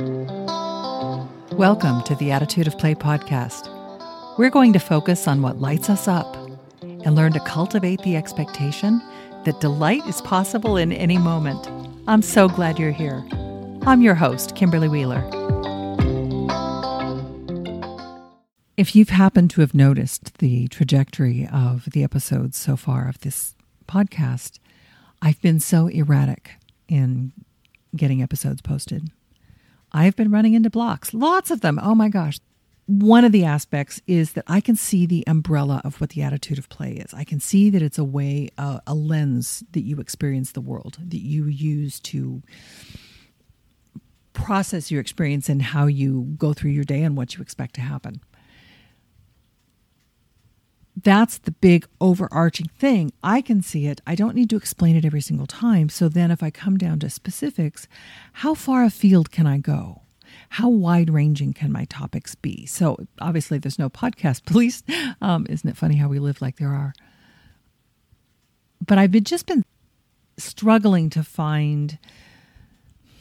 [0.00, 3.68] Welcome to the Attitude of Play podcast.
[4.38, 6.38] We're going to focus on what lights us up
[6.80, 9.02] and learn to cultivate the expectation
[9.44, 11.68] that delight is possible in any moment.
[12.08, 13.22] I'm so glad you're here.
[13.82, 15.22] I'm your host, Kimberly Wheeler.
[18.78, 23.54] If you've happened to have noticed the trajectory of the episodes so far of this
[23.86, 24.60] podcast,
[25.20, 26.52] I've been so erratic
[26.88, 27.32] in
[27.94, 29.10] getting episodes posted.
[29.92, 31.78] I've been running into blocks, lots of them.
[31.82, 32.38] Oh my gosh.
[32.86, 36.58] One of the aspects is that I can see the umbrella of what the attitude
[36.58, 37.14] of play is.
[37.14, 40.98] I can see that it's a way, uh, a lens that you experience the world,
[41.00, 42.42] that you use to
[44.32, 47.80] process your experience and how you go through your day and what you expect to
[47.80, 48.20] happen
[51.02, 53.12] that's the big overarching thing.
[53.22, 54.00] I can see it.
[54.06, 55.88] I don't need to explain it every single time.
[55.88, 57.86] So then, if I come down to specifics,
[58.34, 60.02] how far afield can I go?
[60.50, 62.66] How wide ranging can my topics be?
[62.66, 64.82] So, obviously, there's no podcast police.
[65.20, 66.92] Um, isn't it funny how we live like there are?
[68.84, 69.64] But I've been, just been
[70.38, 71.98] struggling to find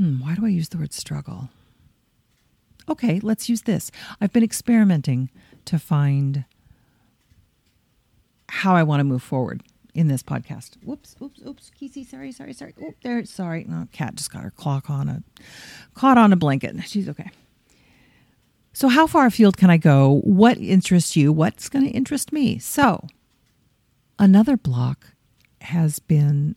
[0.00, 1.50] hmm, why do I use the word struggle?
[2.88, 3.90] Okay, let's use this.
[4.18, 5.30] I've been experimenting
[5.66, 6.46] to find
[8.60, 9.62] how I want to move forward
[9.94, 10.76] in this podcast.
[10.84, 12.74] Whoops, oops, oops, Kissy, sorry, sorry, sorry.
[12.82, 13.64] Oh, there, sorry.
[13.66, 15.22] No, cat just got her clock on a,
[15.94, 16.76] caught on a blanket.
[16.86, 17.30] She's okay.
[18.74, 20.20] So, how far afield can I go?
[20.24, 21.32] What interests you?
[21.32, 22.58] What's going to interest me?
[22.58, 23.06] So,
[24.18, 25.14] another block
[25.62, 26.54] has been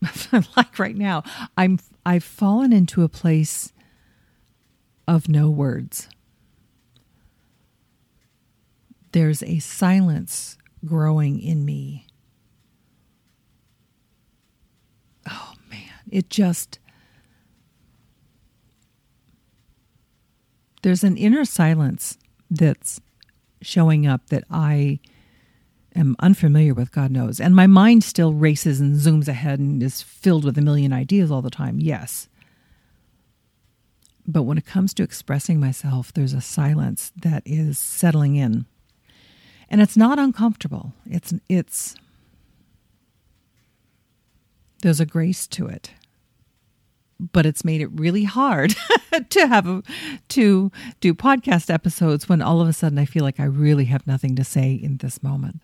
[0.56, 1.24] like right now.
[1.56, 3.72] I'm I've fallen into a place
[5.08, 6.08] of no words
[9.12, 12.06] there's a silence growing in me.
[15.28, 16.78] Oh man, it just.
[20.82, 22.16] There's an inner silence
[22.50, 23.00] that's
[23.60, 25.00] showing up that I
[25.94, 27.40] am unfamiliar with, God knows.
[27.40, 31.30] And my mind still races and zooms ahead and is filled with a million ideas
[31.30, 32.28] all the time, yes.
[34.26, 38.66] But when it comes to expressing myself, there's a silence that is settling in
[39.68, 40.92] and it's not uncomfortable.
[41.06, 41.94] It's it's
[44.82, 45.90] there's a grace to it,
[47.18, 48.76] but it's made it really hard
[49.30, 49.82] to have a,
[50.28, 50.70] to
[51.00, 54.36] do podcast episodes when all of a sudden I feel like I really have nothing
[54.36, 55.60] to say in this moment.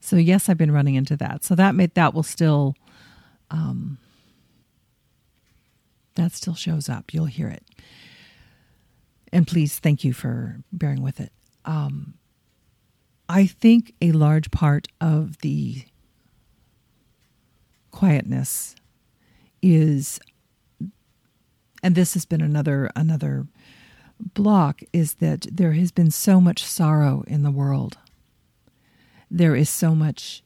[0.00, 1.44] So yes, I've been running into that.
[1.44, 2.74] So that made that will still
[3.50, 3.98] um,
[6.14, 7.12] that still shows up.
[7.12, 7.64] You'll hear it.
[9.32, 11.32] And please thank you for bearing with it.
[11.64, 12.14] Um,
[13.28, 15.84] I think a large part of the
[17.90, 18.74] quietness
[19.62, 20.18] is
[21.82, 23.46] and this has been another another
[24.18, 27.98] block is that there has been so much sorrow in the world.
[29.30, 30.42] There is so much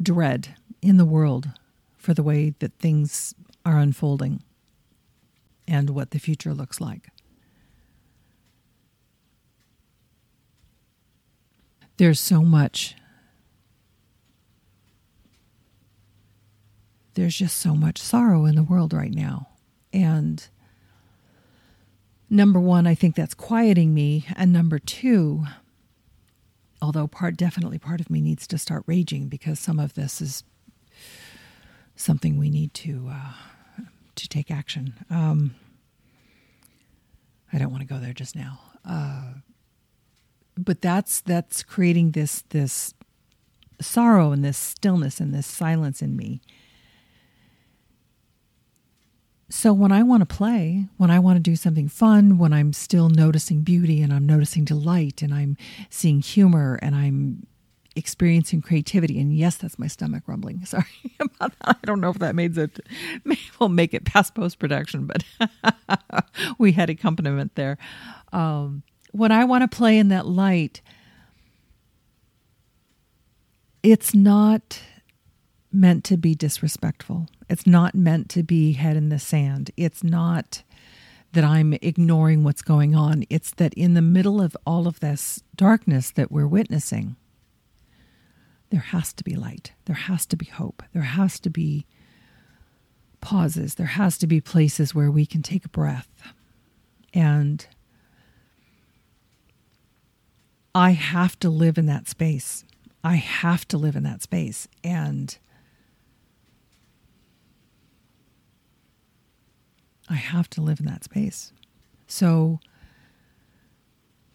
[0.00, 1.48] dread in the world
[1.96, 4.42] for the way that things are unfolding
[5.66, 7.08] and what the future looks like.
[11.98, 12.94] There's so much.
[17.14, 19.48] There's just so much sorrow in the world right now.
[19.92, 20.46] And
[22.30, 24.26] number one, I think that's quieting me.
[24.36, 25.44] And number two,
[26.80, 30.44] although part definitely part of me needs to start raging because some of this is
[31.96, 33.32] something we need to uh,
[34.14, 34.94] to take action.
[35.10, 35.56] Um,
[37.52, 38.60] I don't want to go there just now.
[38.84, 39.32] Uh,
[40.64, 42.94] but that's that's creating this this
[43.80, 46.40] sorrow and this stillness and this silence in me.
[49.50, 52.74] So when I want to play, when I want to do something fun, when I'm
[52.74, 55.56] still noticing beauty and I'm noticing delight and I'm
[55.88, 57.46] seeing humor and I'm
[57.96, 60.64] experiencing creativity, and yes, that's my stomach rumbling.
[60.64, 60.84] Sorry
[61.18, 61.76] about that.
[61.82, 62.78] I don't know if that made it.
[63.58, 65.24] We'll make it past post production, but
[66.58, 67.76] we had accompaniment there.
[68.32, 68.82] Um,
[69.12, 70.80] when I want to play in that light,
[73.82, 74.80] it's not
[75.72, 77.28] meant to be disrespectful.
[77.48, 79.70] It's not meant to be head in the sand.
[79.76, 80.62] It's not
[81.32, 83.24] that I'm ignoring what's going on.
[83.28, 87.16] It's that in the middle of all of this darkness that we're witnessing,
[88.70, 89.72] there has to be light.
[89.86, 90.82] There has to be hope.
[90.92, 91.86] There has to be
[93.20, 93.74] pauses.
[93.74, 96.08] There has to be places where we can take a breath
[97.14, 97.66] and
[100.78, 102.64] I have to live in that space.
[103.02, 104.68] I have to live in that space.
[104.84, 105.36] And
[110.08, 111.52] I have to live in that space.
[112.06, 112.60] So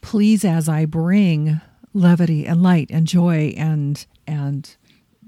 [0.00, 1.60] please, as I bring
[1.94, 4.76] levity and light and joy and, and,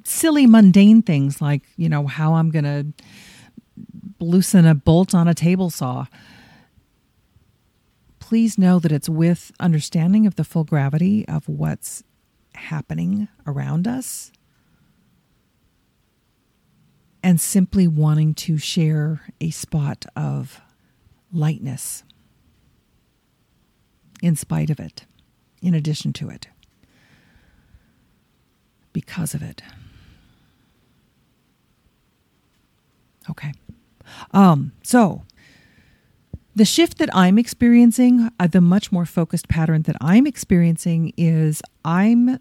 [0.07, 2.85] silly mundane things like you know how i'm going to
[4.21, 6.05] loosen a bolt on a table saw
[8.27, 12.03] Please know that it's with understanding of the full gravity of what's
[12.55, 14.33] happening around us
[17.23, 20.63] and simply wanting to share a spot of
[21.35, 22.03] lightness
[24.23, 25.05] in spite of it,
[25.61, 26.49] in addition to it,
[28.95, 29.61] because of it.
[33.29, 33.53] Okay.
[34.31, 35.25] Um, so
[36.55, 41.63] the shift that I'm experiencing, uh, the much more focused pattern that I'm experiencing is
[41.85, 42.39] I'm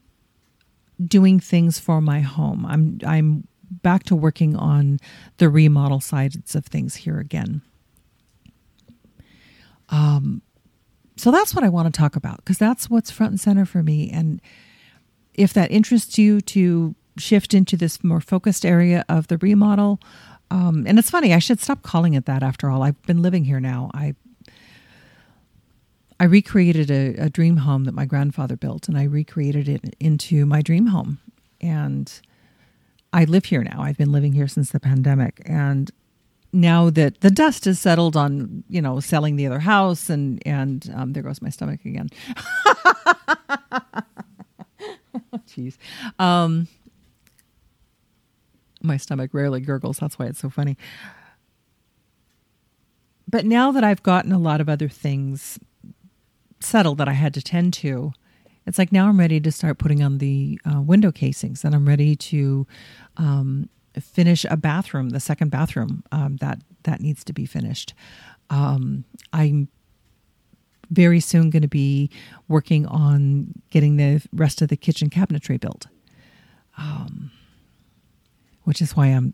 [1.03, 2.65] doing things for my home.
[2.65, 3.47] I'm I'm
[3.81, 4.99] back to working on
[5.37, 7.61] the remodel sides of things here again.
[9.89, 10.41] Um,
[11.17, 13.83] so that's what I want to talk about because that's what's front and center for
[13.83, 14.09] me.
[14.11, 14.41] And
[15.33, 19.99] if that interests you to shift into this more focused area of the remodel,
[20.53, 22.83] um, and it's funny, I should stop calling it that after all.
[22.83, 23.89] I've been living here now.
[23.95, 24.13] I
[26.19, 30.45] I recreated a, a dream home that my grandfather built, and I recreated it into
[30.45, 31.17] my dream home.
[31.59, 32.21] And
[33.11, 33.81] I live here now.
[33.81, 35.41] I've been living here since the pandemic.
[35.47, 35.89] And
[36.53, 40.87] now that the dust has settled on, you know, selling the other house and, and
[40.95, 42.09] um, there goes my stomach again.
[45.47, 45.77] Jeez.
[46.19, 46.67] Um,
[48.83, 49.97] my stomach rarely gurgles.
[49.97, 50.77] That's why it's so funny.
[53.27, 55.57] But now that I've gotten a lot of other things
[56.59, 58.13] settled that I had to tend to,
[58.65, 61.87] it's like now I'm ready to start putting on the uh, window casings and I'm
[61.87, 62.67] ready to
[63.17, 63.69] um,
[63.99, 67.93] finish a bathroom, the second bathroom um, that that needs to be finished.
[68.49, 69.69] Um, I'm
[70.91, 72.09] very soon going to be
[72.47, 75.87] working on getting the rest of the kitchen cabinetry built,
[76.77, 77.31] um,
[78.63, 79.33] which is why I'm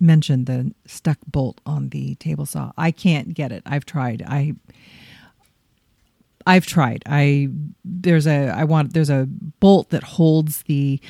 [0.00, 2.72] mentioned the stuck bolt on the table saw.
[2.76, 3.62] I can't get it.
[3.64, 4.22] I've tried.
[4.26, 4.54] I
[6.46, 7.04] I've tried.
[7.06, 7.48] I
[7.84, 9.26] there's a I want there's a
[9.60, 11.00] bolt that holds the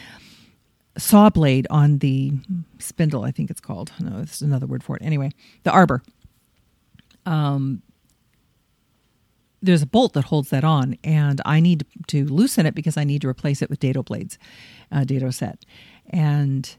[0.99, 2.33] saw blade on the
[2.79, 3.25] spindle.
[3.25, 3.93] I think it's called.
[3.99, 5.03] No, it's another word for it.
[5.03, 5.31] Anyway,
[5.65, 6.03] the arbor.
[7.25, 7.83] Um,
[9.63, 13.05] there's a bolt that holds that on, and I need to loosen it because I
[13.05, 14.37] need to replace it with dado blades,
[14.91, 15.65] uh, dado set,
[16.11, 16.77] and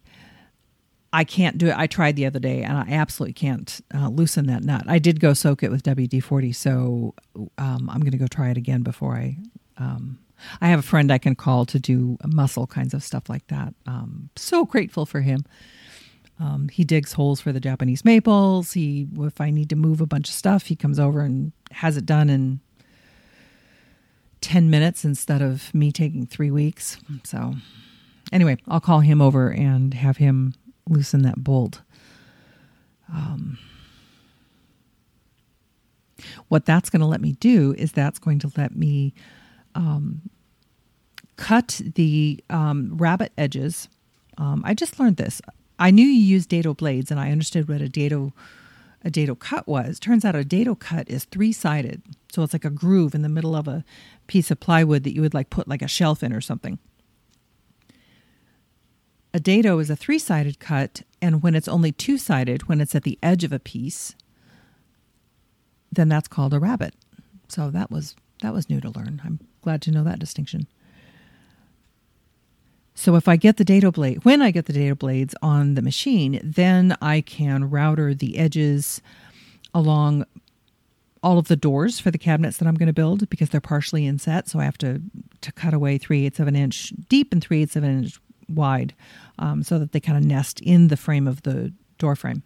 [1.16, 1.76] I can't do it.
[1.78, 4.86] I tried the other day and I absolutely can't uh, loosen that nut.
[4.88, 7.14] I did go soak it with WD 40, so
[7.60, 9.38] um, I'm going to go try it again before I.
[9.78, 10.18] Um,
[10.60, 13.76] I have a friend I can call to do muscle kinds of stuff like that.
[13.86, 15.46] Um, so grateful for him.
[16.40, 18.74] Um, he digs holes for the Japanese maples.
[18.74, 21.96] He, if I need to move a bunch of stuff, he comes over and has
[21.96, 22.60] it done in
[24.42, 26.98] 10 minutes instead of me taking three weeks.
[27.24, 27.54] So,
[28.34, 30.56] anyway, I'll call him over and have him
[30.88, 31.82] loosen that bolt.
[33.12, 33.58] Um,
[36.48, 39.14] what that's going to let me do is that's going to let me
[39.76, 40.22] um,
[41.38, 43.90] cut the um, rabbet edges.
[44.38, 45.42] Um, I just learned this.
[45.80, 48.34] I knew you use dado blades, and I understood what a dado
[49.06, 50.00] a dado cut was.
[50.00, 53.30] Turns out a dado cut is three sided, so it's like a groove in the
[53.30, 53.84] middle of a
[54.28, 56.80] piece of plywood that you would like put like a shelf in or something.
[59.34, 62.94] A dado is a three sided cut, and when it's only two sided, when it's
[62.94, 64.14] at the edge of a piece,
[65.92, 66.94] then that's called a rabbet.
[67.48, 69.22] So that was that was new to learn.
[69.24, 70.68] I'm glad to know that distinction.
[72.96, 75.82] So if I get the dado blade, when I get the dado blades on the
[75.82, 79.02] machine, then I can router the edges
[79.74, 80.26] along
[81.24, 84.06] all of the doors for the cabinets that I'm going to build because they're partially
[84.06, 84.48] inset.
[84.50, 85.02] So I have to
[85.42, 88.20] to cut away three eighths of an inch deep and three eighths of an inch
[88.50, 88.94] wide
[89.40, 92.44] um, so that they kind of nest in the frame of the door frame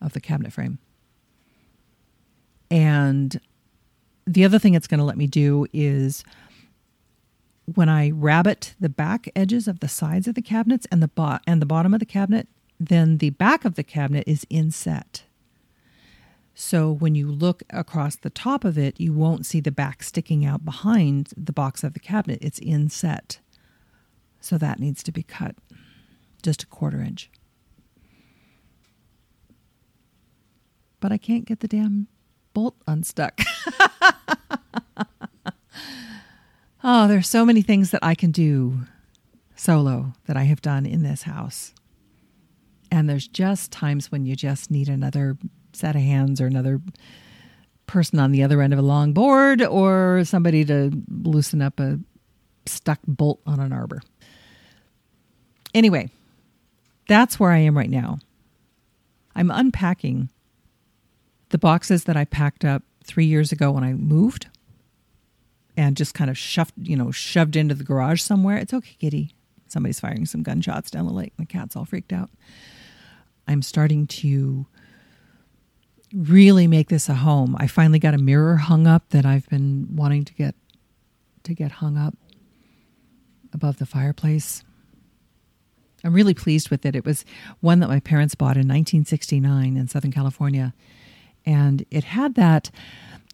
[0.00, 0.78] of the cabinet frame.
[2.70, 3.40] And
[4.26, 6.24] the other thing it's going to let me do is
[7.74, 11.38] when I rabbet the back edges of the sides of the cabinets and the bo-
[11.46, 12.48] and the bottom of the cabinet,
[12.78, 15.24] then the back of the cabinet is inset.
[16.54, 20.44] So when you look across the top of it, you won't see the back sticking
[20.44, 22.38] out behind the box of the cabinet.
[22.40, 23.40] It's inset.
[24.46, 25.56] So that needs to be cut
[26.40, 27.32] just a quarter inch.
[31.00, 32.06] But I can't get the damn
[32.54, 33.40] bolt unstuck.
[36.84, 38.82] oh, there's so many things that I can do
[39.56, 41.74] solo that I have done in this house.
[42.88, 45.36] And there's just times when you just need another
[45.72, 46.80] set of hands or another
[47.88, 51.98] person on the other end of a long board or somebody to loosen up a
[52.68, 54.02] stuck bolt on an arbor.
[55.76, 56.08] Anyway,
[57.06, 58.18] that's where I am right now.
[59.34, 60.30] I'm unpacking
[61.50, 64.46] the boxes that I packed up three years ago when I moved
[65.76, 68.56] and just kind of shoved, you know, shoved into the garage somewhere.
[68.56, 69.34] It's okay, kitty.
[69.68, 71.34] Somebody's firing some gunshots down the lake.
[71.36, 72.30] The cat's all freaked out.
[73.46, 74.64] I'm starting to
[76.14, 77.54] really make this a home.
[77.60, 80.54] I finally got a mirror hung up that I've been wanting to get
[81.42, 82.14] to get hung up
[83.52, 84.64] above the fireplace.
[86.06, 86.94] I'm really pleased with it.
[86.94, 87.24] It was
[87.60, 90.72] one that my parents bought in 1969 in Southern California.
[91.44, 92.70] And it had that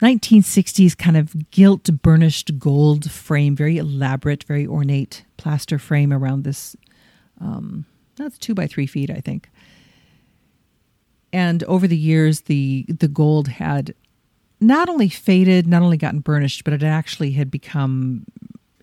[0.00, 6.74] 1960s kind of gilt burnished gold frame, very elaborate, very ornate plaster frame around this.
[7.40, 7.84] Um,
[8.16, 9.48] that's two by three feet, I think
[11.32, 13.94] and over the years the the gold had
[14.60, 18.24] not only faded not only gotten burnished but it actually had become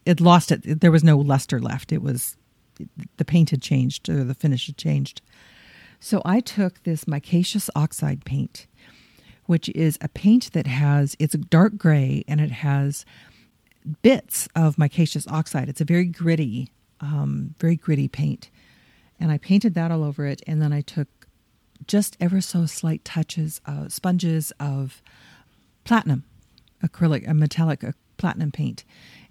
[0.06, 2.36] it lost it there was no luster left it was
[3.18, 5.22] the paint had changed or the finish had changed.
[6.00, 8.68] So i took this micaceous oxide paint
[9.46, 13.06] which is a paint that has it's dark gray and it has
[14.02, 15.70] bits of micaceous oxide.
[15.70, 16.72] It's a very gritty
[17.02, 18.50] um, very gritty paint.
[19.20, 21.08] And i painted that all over it and then i took
[21.88, 25.02] just ever so slight touches, of sponges of
[25.84, 26.24] platinum,
[26.84, 27.84] acrylic, a metallic
[28.18, 28.84] platinum paint,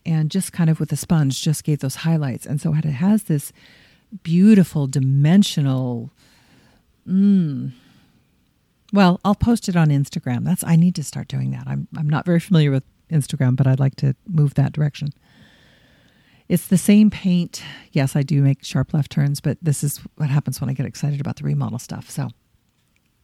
[0.08, 2.46] and just kind of with a sponge just gave those highlights.
[2.46, 3.52] And so it has this
[4.22, 6.10] beautiful dimensional.
[7.06, 7.72] Mm,
[8.90, 10.44] well, I'll post it on Instagram.
[10.44, 11.64] That's I need to start doing that.
[11.66, 15.10] I'm I'm not very familiar with Instagram, but I'd like to move that direction.
[16.48, 17.62] It's the same paint.
[17.92, 20.86] Yes, I do make sharp left turns, but this is what happens when I get
[20.86, 22.08] excited about the remodel stuff.
[22.08, 22.30] So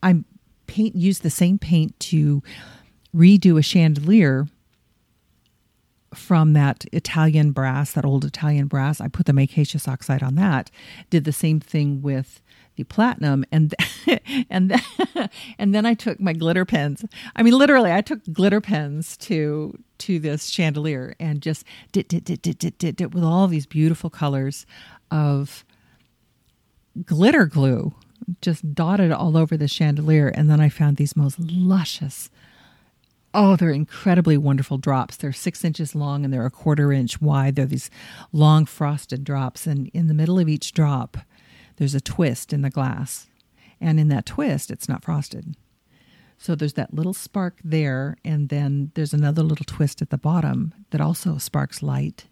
[0.03, 0.23] I
[0.67, 2.43] paint use the same paint to
[3.15, 4.49] redo a chandelier
[6.15, 9.01] from that Italian brass, that old Italian brass.
[9.01, 10.71] I put the micaceous oxide on that.
[11.11, 12.41] Did the same thing with
[12.77, 13.75] the platinum and
[14.51, 15.29] and then,
[15.59, 17.05] and then I took my glitter pens.
[17.37, 22.25] I mean literally I took glitter pens to to this chandelier and just did did
[22.25, 24.67] did did did did, did with all these beautiful colors
[25.11, 25.65] of
[27.05, 27.95] glitter glue
[28.41, 32.31] just dotted all over the chandelier and then I found these most luscious
[33.37, 35.17] Oh, they're incredibly wonderful drops.
[35.17, 37.57] They're six inches long and they're a quarter inch wide.
[37.57, 37.91] They're these
[38.33, 39.67] long frosted drops.
[39.67, 41.19] And in the middle of each drop,
[41.77, 43.27] there's a twist in the glass.
[43.81, 45.57] And in that twist, it's not frosted.
[46.39, 50.75] So there's that little spark there, and then there's another little twist at the bottom
[50.91, 52.27] that also sparks light.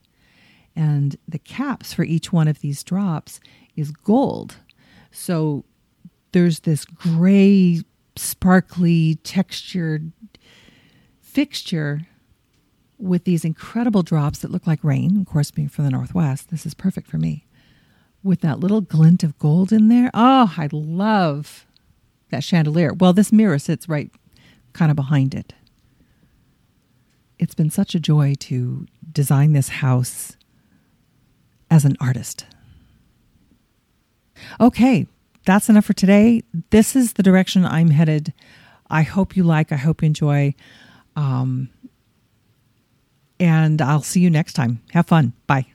[0.76, 3.40] And the caps for each one of these drops
[3.76, 4.56] is gold.
[5.10, 5.64] So
[6.32, 7.82] there's this gray,
[8.16, 10.12] sparkly, textured
[11.32, 12.06] fixture
[12.98, 15.20] with these incredible drops that look like rain.
[15.20, 17.46] Of course, being from the Northwest, this is perfect for me
[18.22, 20.10] with that little glint of gold in there.
[20.14, 21.66] Oh, I love
[22.30, 22.92] that chandelier.
[22.92, 24.10] Well, this mirror sits right
[24.72, 25.54] kind of behind it.
[27.38, 30.36] It's been such a joy to design this house
[31.70, 32.46] as an artist.
[34.60, 35.06] Okay,
[35.44, 36.42] that's enough for today.
[36.70, 38.32] This is the direction I'm headed.
[38.88, 40.54] I hope you like, I hope you enjoy.
[41.16, 41.70] Um,
[43.38, 44.82] and I'll see you next time.
[44.92, 45.32] Have fun.
[45.46, 45.66] Bye.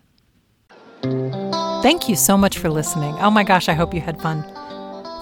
[1.83, 3.13] Thank you so much for listening.
[3.19, 4.43] Oh my gosh, I hope you had fun.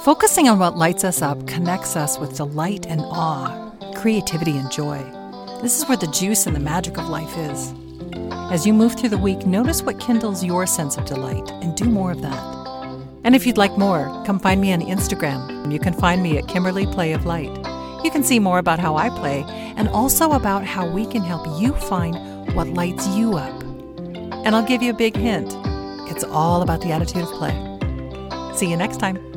[0.04, 5.00] Focusing on what lights us up connects us with delight and awe, creativity and joy.
[5.62, 7.74] This is where the juice and the magic of life is.
[8.52, 11.86] As you move through the week, notice what kindles your sense of delight and do
[11.86, 12.56] more of that.
[13.24, 15.72] And if you'd like more, come find me on Instagram.
[15.74, 17.50] You can find me at Kimberly Play of Light.
[18.06, 19.44] You can see more about how I play
[19.76, 22.16] and also about how we can help you find
[22.56, 23.64] what lights you up.
[24.46, 25.52] And I'll give you a big hint
[26.16, 27.54] it's all about the attitude of play.
[28.56, 29.35] See you next time.